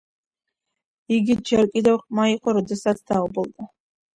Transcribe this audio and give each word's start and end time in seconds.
იგი 1.17 1.35
ჯერ 1.49 1.63
კიდევ 1.75 1.99
ყრმა 2.07 2.27
იყო, 2.33 2.57
როდესაც 2.59 3.07
დაობლდა. 3.13 3.71